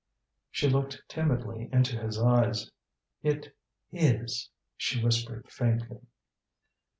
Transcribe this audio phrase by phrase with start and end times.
[0.49, 2.71] She looked timidly into his eyes.
[3.21, 3.55] "It
[3.91, 5.99] is," she whispered faintly.